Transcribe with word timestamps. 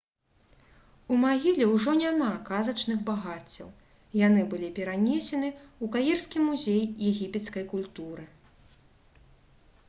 у 1.15 1.17
магіле 1.23 1.65
ўжо 1.73 1.91
няма 2.03 2.29
казачных 2.47 3.03
багаццяў 3.09 3.69
яны 4.21 4.41
былі 4.55 4.71
перанесены 4.81 5.49
ў 5.53 5.85
каірскі 5.99 6.37
музей 6.49 6.83
егіпецкай 7.13 7.63
культуры 7.77 8.25